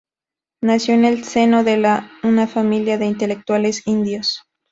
[0.63, 1.77] Nació en el seno de
[2.23, 4.41] una familia de intelectuales indios.